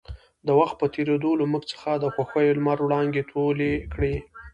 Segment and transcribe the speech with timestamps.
[0.47, 4.15] د وخـت پـه تېـرېدو لـه مـوږ څـخـه د خـوښـيو لمـر وړانـګې تـولې کـړې.